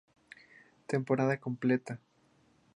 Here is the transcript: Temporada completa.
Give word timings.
Temporada 0.87 1.39
completa. 1.39 2.01